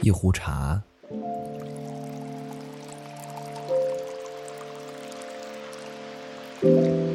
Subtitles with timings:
[0.00, 0.82] 一壶茶，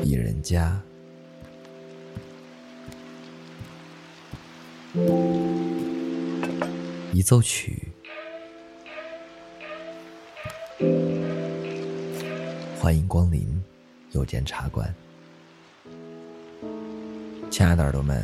[0.04, 0.80] 一人家，
[7.11, 7.88] 一奏曲。
[12.80, 13.60] 欢迎光临
[14.11, 14.93] 有间茶馆，
[17.50, 18.24] 亲爱的耳朵们，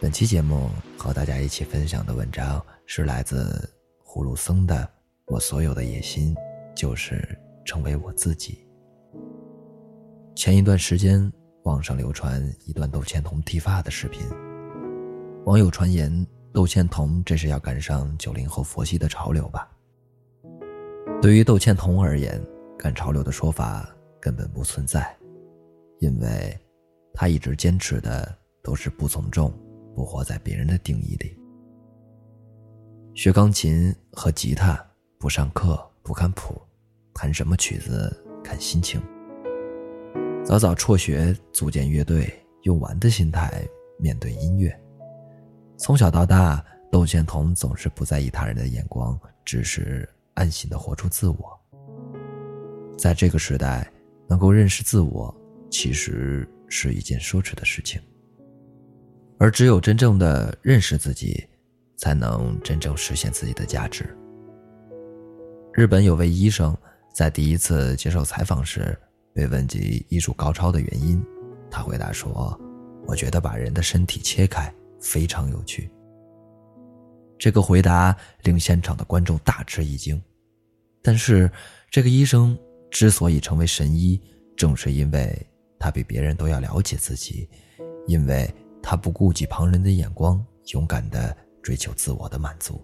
[0.00, 3.68] 本期节目和大家一起分享的文章是来自。
[4.04, 4.88] 葫芦僧的，
[5.26, 6.34] 我所有的野心
[6.74, 8.66] 就是成为我自己。
[10.34, 11.30] 前一段时间，
[11.64, 14.26] 网上流传一段窦倩童剃发的视频，
[15.44, 19.70] 网友传言窦倩童这是要赶上九零后佛系的潮流吧？
[21.20, 22.42] 对于窦倩童而言，
[22.78, 23.86] 赶潮流的说法
[24.18, 25.14] 根本不存在，
[26.00, 26.58] 因为
[27.12, 28.34] 他一直坚持的
[28.66, 29.48] 都是不从众，
[29.94, 31.38] 不活在别人的定义里。
[33.14, 34.84] 学钢琴和吉他，
[35.20, 36.60] 不上课不看谱，
[37.14, 39.00] 弹什么曲子看心情。
[40.44, 42.28] 早早辍学组建乐队，
[42.62, 43.64] 用玩的心态
[44.00, 44.76] 面对音乐。
[45.76, 51.60] 从小到大，窦倩童总是不在意他人的眼光，只是安心的活出自我。
[52.98, 53.88] 在这个时代，
[54.28, 55.32] 能够认识自我，
[55.70, 58.02] 其实是一件奢侈的事情。
[59.38, 61.46] 而只有真正的认识自己。
[61.98, 64.04] 才能真正实现自己的价值。
[65.72, 66.76] 日本有位医生
[67.14, 68.94] 在第一次接受采访时
[69.32, 71.24] 被问及医术高超的原因，
[71.70, 72.54] 他回答说
[73.08, 74.70] ：“我觉得把人的身体切开
[75.00, 75.90] 非常有趣。”
[77.40, 80.20] 这个回答令现场的观众大吃一惊。
[81.02, 81.50] 但是，
[81.90, 82.58] 这个医生
[82.90, 84.20] 之所以成为神医，
[84.54, 85.34] 正是因为
[85.78, 87.48] 他比别人都要了解自己，
[88.06, 88.52] 因为
[88.88, 90.40] 他不顾及旁人的眼光，
[90.72, 91.36] 勇敢的。
[91.60, 92.80] 追求自我的满足。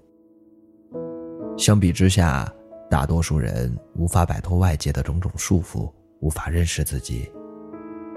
[1.56, 2.52] 相比之下，
[2.90, 5.88] 大多数人无法摆脱外界的种种束缚，
[6.18, 7.30] 无法认识自己，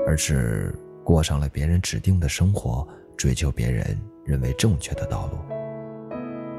[0.08, 3.96] 而是过上了别人指定的生活，追求别人
[4.26, 5.38] 认为正确的道路。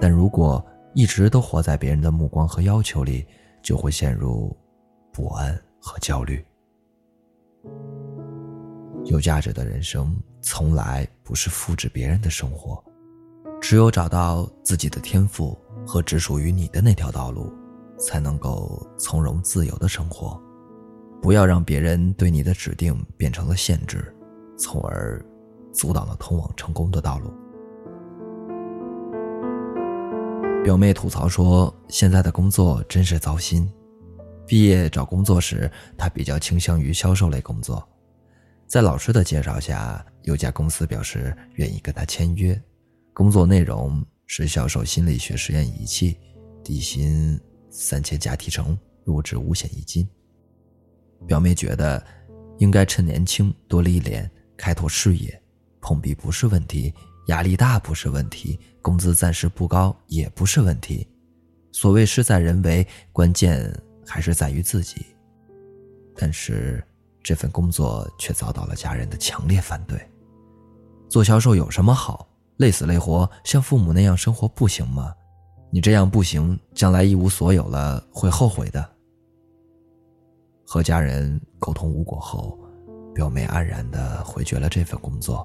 [0.00, 0.64] 但如果
[0.94, 3.26] 一直都活在别人的目光和要求里，
[3.60, 4.56] 就会陷入
[5.12, 6.46] 不安和焦虑。
[9.06, 12.82] 有价值的人生，从来不是复制别人的生活。
[13.60, 15.56] 只有找到自己的天赋
[15.86, 17.52] 和只属于你的那条道路，
[17.98, 20.40] 才能够从容自由的生活。
[21.22, 24.14] 不要让别人对你的指定变成了限制，
[24.58, 25.24] 从而
[25.72, 27.32] 阻挡了通往成功的道路。
[30.62, 33.68] 表妹吐槽说：“现在的工作真是糟心。
[34.46, 37.86] 毕业找工作时，她比较倾向于销售类工作。
[38.66, 42.60] 在老师的介绍下，有家公司表示愿意跟她签约。”
[43.14, 46.18] 工作内容是销售心理学实验仪器，
[46.62, 47.40] 底薪
[47.70, 50.06] 三千加提成，入职五险一金。
[51.26, 52.04] 表妹觉得，
[52.58, 55.40] 应该趁年轻多历练，开拓视野。
[55.80, 56.92] 碰壁不是问题，
[57.28, 61.08] 压力大不是问题，工资暂时不高也不是问题。
[61.70, 63.72] 所谓事在人为，关键
[64.04, 65.06] 还是在于自己。
[66.16, 66.82] 但是
[67.26, 70.00] 这份工作却遭到了家人的强烈反对。
[71.08, 72.24] 做销售有什么好？
[72.58, 75.12] 累死累活，像父母那样生活不行吗？
[75.72, 78.88] 你这样不行，将来一无所有了会后悔的。
[80.64, 82.56] 和家人沟通无果后，
[83.12, 85.44] 表妹黯然的回绝了这份工作。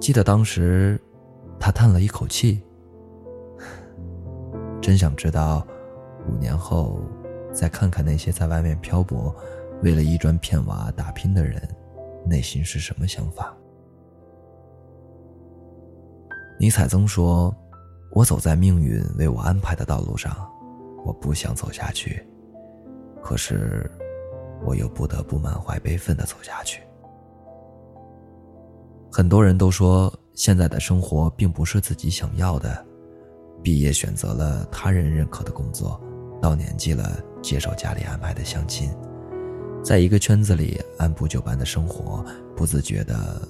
[0.00, 0.98] 记得当时，
[1.60, 2.62] 她叹了一口气。
[4.80, 5.66] 真想知道，
[6.26, 6.98] 五年后，
[7.52, 9.36] 再看看那些在外面漂泊，
[9.82, 11.60] 为了一砖片瓦打拼的人，
[12.24, 13.54] 内心是什么想法。
[16.58, 17.52] 尼采曾说
[18.14, 20.48] ：“我走在命运为我安排的道路上，
[21.04, 22.24] 我不想走下去，
[23.20, 23.90] 可是，
[24.64, 26.80] 我又不得不满怀悲愤的走下去。”
[29.10, 32.86] 很多人都说，现在的生活并不是自己想要的，
[33.62, 36.00] 毕业选择了他人认可的工作，
[36.40, 38.88] 到年纪了接受家里安排的相亲，
[39.82, 42.24] 在一个圈子里按部就班的生活，
[42.56, 43.42] 不自觉的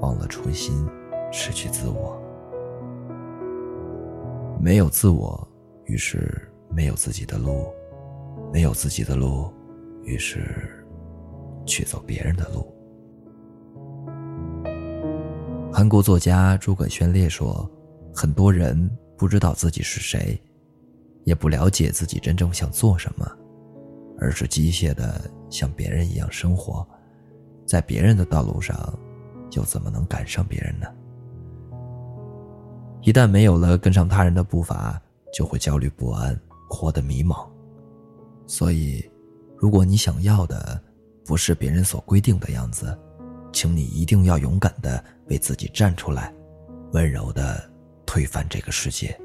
[0.00, 0.86] 忘了初心，
[1.32, 2.16] 失去自我。
[4.60, 5.46] 没有自我，
[5.86, 7.66] 于是没有自己的路；
[8.52, 9.52] 没有自己的路，
[10.04, 10.84] 于是
[11.66, 12.72] 去走别人的路。
[15.72, 17.68] 韩国作家诸葛宣烈说
[18.14, 20.40] ：“很多人不知道自己是谁，
[21.24, 23.28] 也不了解自己真正想做什么，
[24.20, 25.20] 而是机械的
[25.50, 26.86] 像别人一样生活，
[27.66, 28.98] 在别人的道路上，
[29.52, 30.86] 又怎么能赶上别人呢？”
[33.02, 35.00] 一旦没有了跟上他人的步伐，
[35.32, 36.38] 就会焦虑不安，
[36.68, 37.48] 活得迷茫。
[38.46, 39.02] 所以，
[39.56, 40.80] 如果你想要的
[41.24, 42.96] 不是别人所规定的样子，
[43.52, 46.32] 请你一定要勇敢的为自己站出来，
[46.92, 47.70] 温柔的
[48.04, 49.18] 推翻这个世界。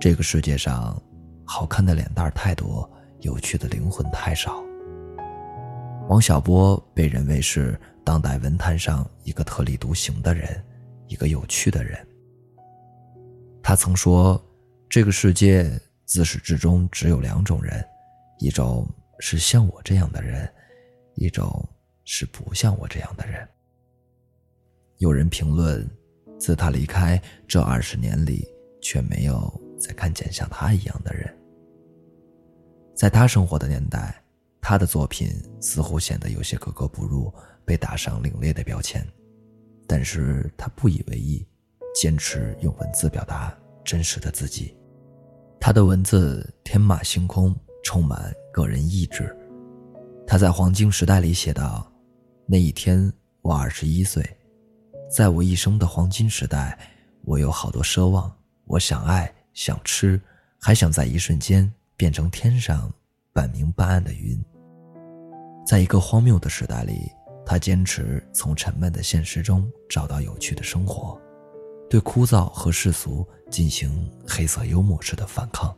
[0.00, 1.00] 这个世界上，
[1.44, 2.90] 好看的脸蛋太多，
[3.24, 4.62] 有趣的灵魂太少。
[6.10, 10.62] 王小波被认为是当代文坛上一个特立独行的人，
[11.08, 12.06] 一个有趣的人。
[13.62, 14.40] 他曾说
[14.90, 15.70] ：“这个世界
[16.04, 17.82] 自始至终只有两种人，
[18.38, 18.86] 一种
[19.20, 20.46] 是像我这样的人，
[21.14, 21.66] 一种
[22.04, 23.48] 是不像我这样的人。”
[24.98, 25.88] 有人评论
[26.38, 28.46] ：“自他离开这二十年里，
[28.82, 31.34] 却没有再看见像他一样的人。”
[32.94, 34.20] 在他生活的年代。
[34.66, 35.30] 他的作品
[35.60, 37.30] 似乎显得有些格格不入，
[37.66, 39.06] 被打上另类的标签，
[39.86, 41.46] 但是他不以为意，
[41.94, 43.54] 坚持用文字表达
[43.84, 44.74] 真实的自己。
[45.60, 49.36] 他的文字天马行空，充满个人意志。
[50.26, 51.86] 他在《黄金时代》里写道
[52.48, 53.12] ：“那一天
[53.42, 54.24] 我二十一岁，
[55.10, 56.78] 在我一生的黄金时代，
[57.24, 60.18] 我有好多奢望，我想爱，想吃，
[60.58, 61.70] 还想在一瞬间
[62.04, 62.92] 变成天上
[63.32, 64.38] 半明半暗的云。”
[65.66, 67.10] 在一个荒谬的时代里，
[67.46, 71.18] 他坚持从沉闷的现实中找到有趣的生活，
[71.88, 75.74] 对枯燥和世俗进行黑色幽默式的反抗。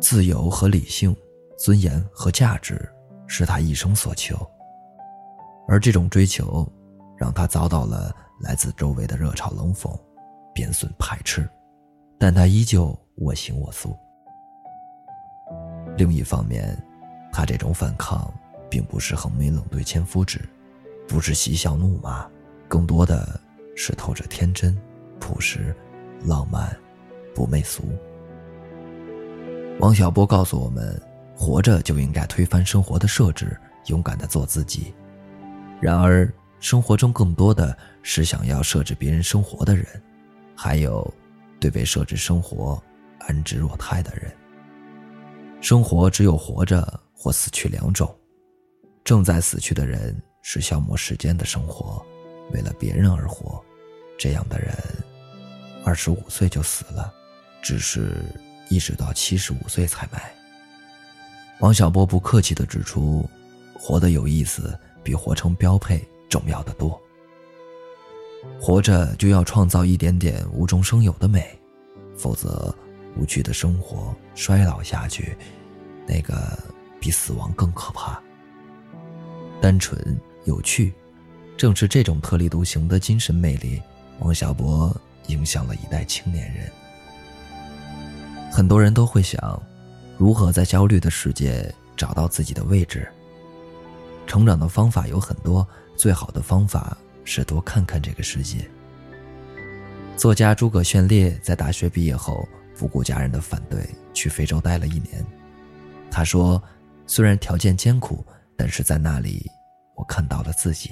[0.00, 1.16] 自由和理性，
[1.58, 2.88] 尊严和价值，
[3.26, 4.36] 是他一生所求。
[5.66, 6.64] 而这种追求，
[7.18, 9.92] 让他遭到了来自周围的热嘲冷讽、
[10.54, 11.50] 贬损排斥，
[12.20, 13.98] 但他依旧我行我素。
[15.96, 16.76] 另一方面，
[17.32, 18.32] 他这种反抗。
[18.72, 20.40] 并不是横眉冷对千夫指，
[21.06, 22.26] 不是嬉笑怒骂，
[22.68, 23.38] 更多的
[23.76, 24.74] 是透着天真、
[25.20, 25.76] 朴实、
[26.24, 26.74] 浪漫、
[27.34, 27.82] 不媚俗。
[29.78, 30.98] 王小波告诉我们：
[31.36, 33.54] 活着就应该推翻生活的设置，
[33.88, 34.94] 勇敢的做自己。
[35.78, 39.84] 然而，生活中更多的是想要设置别人生活的人，
[40.56, 41.12] 还有
[41.60, 42.82] 对被设置生活
[43.18, 44.32] 安之若泰的人。
[45.62, 48.12] 生活只有活着或死去两种。
[49.04, 52.04] 正在死去的人是消磨时间的生活，
[52.52, 53.62] 为了别人而活，
[54.18, 54.76] 这样的人，
[55.84, 57.14] 二十五岁就死了，
[57.62, 58.24] 只是
[58.70, 60.34] 一直到七十五岁才埋。
[61.60, 63.24] 王小波不客气地指出，
[63.72, 67.00] 活得有意思比活成标配重要的多。
[68.60, 71.56] 活着就要创造一点点无中生有的美，
[72.16, 72.74] 否则
[73.16, 75.36] 无趣的生活衰老下去，
[76.06, 76.58] 那个
[77.00, 78.20] 比死亡更可怕。
[79.60, 80.92] 单纯有趣，
[81.56, 83.80] 正是这种特立独行的精神魅力，
[84.18, 84.94] 王小波
[85.28, 86.70] 影响了一代青年人。
[88.50, 89.62] 很多人都会想，
[90.18, 93.08] 如何在焦虑的世界找到自己的位置。
[94.26, 95.66] 成长的方法有很多，
[95.96, 98.68] 最好的方法是多看看这个世界。
[100.16, 105.24] 作家诸葛炫烈在大学毕业后，不顾家人的反对，去非洲待了一年。
[106.10, 106.62] 他说
[107.06, 108.24] ：“虽然条件艰苦。”
[108.54, 109.50] 但是在那里，
[109.96, 110.90] 我看到了自己。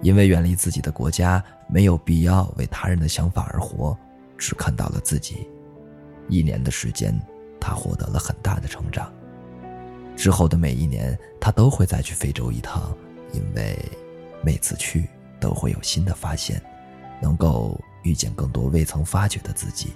[0.00, 3.98] 因为远离自己的国家，没有必要为他人的想法而活，
[4.38, 5.48] 只看到了自己。
[6.28, 7.18] 一年的时间，
[7.58, 9.12] 他获得了很大的成长。
[10.14, 12.96] 之后的每一年，他都会再去非洲一趟，
[13.32, 13.76] 因为
[14.44, 15.08] 每次去
[15.40, 16.62] 都会有新的发现，
[17.20, 19.94] 能够遇见更多未曾发掘的自己。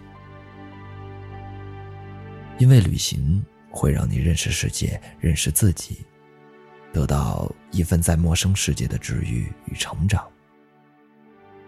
[2.61, 6.05] 因为旅行会让你认识世界，认识自己。
[6.93, 10.29] 得到一份在陌生世界的治愈与成长。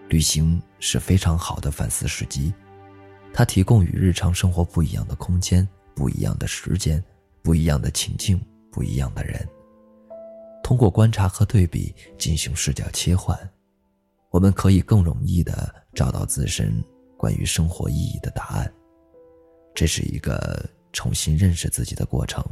[0.09, 2.53] 旅行是非常好的反思时机，
[3.33, 7.03] 它提供与日常生活不一样的空间、不一样的时间、
[7.41, 8.39] 不一样的情境、
[8.71, 9.49] 不一样的人。
[10.63, 13.39] 通过观察和对比进行视角切换，
[14.29, 16.85] 我们可以更容易的找到自身
[17.17, 18.71] 关于生活意义的答案。
[19.75, 22.45] 这是一个重新认识自己的过程。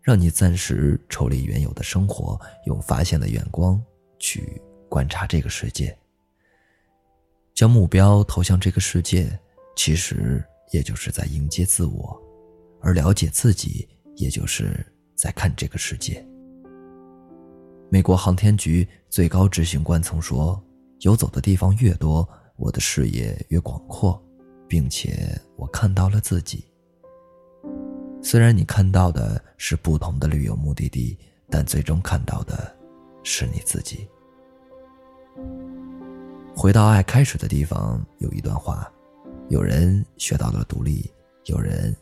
[0.00, 3.78] 让你暂时抽离原有的生活，用发现的眼光
[4.18, 4.58] 去
[4.88, 5.94] 观察这个世界。
[7.54, 9.28] 将目标投向这个世界，
[9.76, 12.18] 其实也就是在迎接自我，
[12.80, 16.24] 而了解自己，也就是在看这个世界。
[17.90, 20.62] 美国航天局最高执行官曾说
[21.00, 24.22] ：“游走的地方越多，我的视野越广阔，
[24.66, 26.64] 并且我看到了自己。”
[28.30, 31.16] 虽然你看到的是不同的旅游目的地，
[31.48, 32.76] 但最终看到的
[33.22, 34.06] 是你自己。
[36.54, 38.86] 回到爱开始的地方，有一段话：
[39.48, 41.10] 有人学到了独立，
[41.46, 41.96] 有人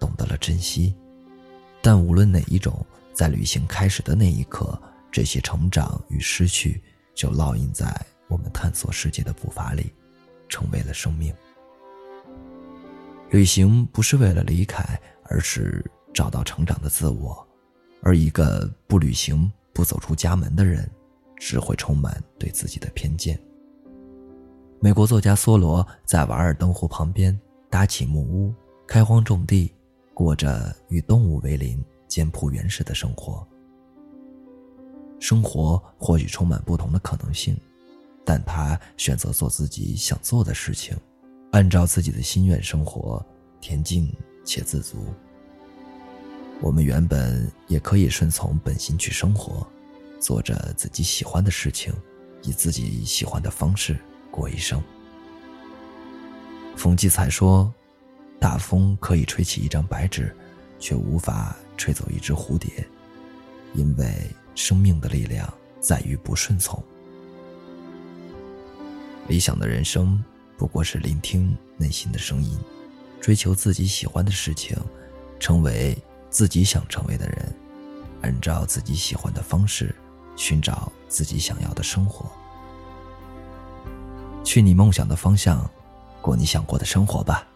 [0.00, 0.92] 懂得了珍惜。
[1.80, 4.76] 但无论哪一种，在旅行开始的那一刻，
[5.12, 6.82] 这些成长与失去
[7.14, 7.86] 就烙印在
[8.26, 9.92] 我们探索世界的步伐里，
[10.48, 11.32] 成为了生命。
[13.30, 14.82] 旅行不是为了离开，
[15.28, 17.46] 而是找到成长的自我。
[18.02, 20.88] 而一个不旅行、不走出家门的人，
[21.36, 23.38] 只会充满对自己的偏见。
[24.80, 28.54] 美国作家梭罗在瓦尔登湖旁边搭起木屋，
[28.86, 29.72] 开荒种地，
[30.14, 33.46] 过着与动物为邻、简朴原始的生活。
[35.18, 37.56] 生活或许充满不同的可能性，
[38.24, 40.96] 但他选择做自己想做的事情，
[41.50, 43.24] 按照自己的心愿生活，
[43.60, 44.14] 恬静
[44.48, 45.12] 且自足。
[46.60, 49.64] 我们原本也可以顺从本心去生活，
[50.18, 51.92] 做着自己喜欢的事情，
[52.42, 53.98] 以自己喜欢的方式
[54.30, 54.82] 过一生。
[56.74, 57.72] 冯骥才说
[58.40, 60.34] ：“大风可以吹起一张白纸，
[60.80, 62.70] 却无法吹走一只蝴蝶，
[63.74, 66.82] 因为生命的力量在于不顺从。
[69.28, 70.24] 理想的人生
[70.56, 72.58] 不过是聆听内心的声音，
[73.20, 74.76] 追求自己喜欢的事情，
[75.38, 75.96] 成为。”
[76.30, 77.54] 自己想成为的人，
[78.20, 79.94] 按照自己喜欢的方式，
[80.36, 82.30] 寻找自己想要的生活。
[84.44, 85.68] 去你梦想的方向，
[86.20, 87.48] 过你想过的生活吧。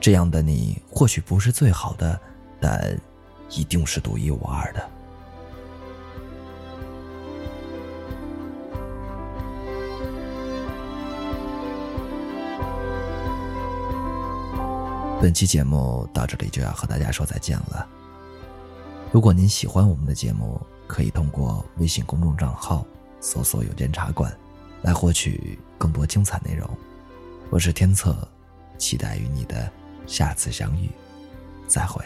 [0.00, 2.20] 这样的你或许不是最好的，
[2.60, 3.00] 但
[3.48, 4.90] 一定是独一无二的。
[15.22, 17.86] 本期节目到这里就要和大家说再见了。
[19.12, 22.84] 如果您喜欢我们的节目，可以通过微信公众账号
[23.20, 24.36] 搜索“有间茶馆”
[24.82, 26.68] 来获取更多精彩内容。
[27.50, 28.26] 我是天策，
[28.76, 29.70] 期待与你的
[30.08, 30.90] 下次相遇，
[31.68, 32.04] 再会。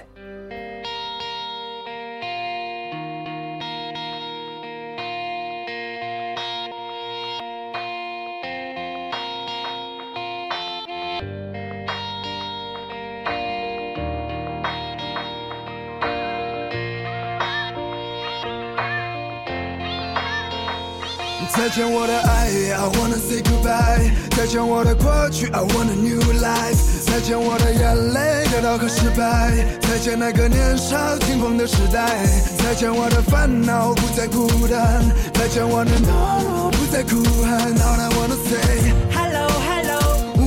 [21.76, 24.11] 见我的爱，I wanna say goodbye。
[24.35, 27.04] 再见我的过去，I want a new life。
[27.04, 29.52] 再见我的眼泪，跌倒和失败。
[29.83, 32.25] 再见那个年少轻狂的时代。
[32.64, 35.04] 再见我的烦恼，不再孤单。
[35.35, 37.61] 再见我的懦弱，不再哭喊。
[37.76, 40.00] All I wanna say hello hello，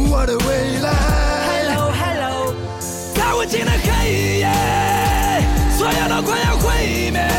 [0.10, 0.90] 我的未来。
[1.46, 2.56] Hello hello，
[3.14, 4.50] 在无尽的黑夜，
[5.78, 7.39] 所有都快要毁灭。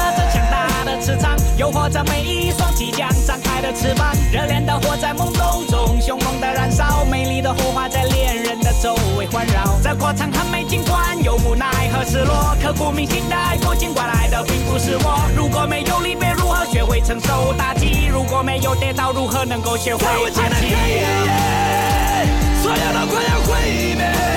[1.01, 9.79] 磁场，诱惑着每一双即将张开的翅膀，热烈的火在懵懂中凶猛的燃烧，美丽的火花在恋人的周围环绕。
[9.83, 15.27] 这过程很美，尽管有无奈和失落，刻骨铭心的爱过，尽管来的并不是我。
[15.35, 18.05] 如果没有离别，如何学会承受打击？
[18.05, 20.75] 如果没有跌倒，如何能够学会爬起？
[22.61, 24.30] 所有都快要毁灭。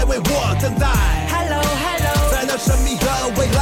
[0.00, 0.86] 在为我等待。
[1.28, 3.59] Hello hello 在那神秘的未来